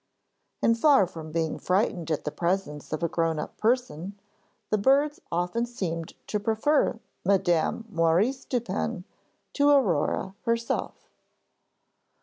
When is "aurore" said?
9.69-10.33